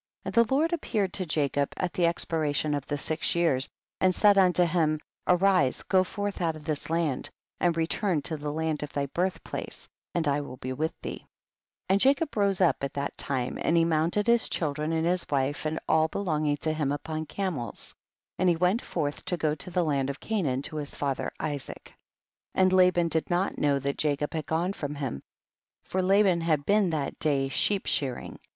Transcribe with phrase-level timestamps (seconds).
[0.25, 3.69] And the Lord appeared to Jacob at the expiration of the six years,
[3.99, 8.51] and said unto him, arise go forth out of this land, and return to the
[8.51, 11.19] land of thy birth place and I will be with thee.
[11.87, 11.87] 38.
[11.89, 15.79] And Jacob rose up at that time and he mounted his children and wives and
[15.87, 17.93] all belonging to him upon camels,
[18.39, 21.93] and he went forth to go to the land of Canaan to his father Isaac.
[22.55, 22.55] 29.
[22.63, 25.21] And Laban did not know that Jacob had gone from him,
[25.83, 28.39] for La ban had been that day sheep shear ing.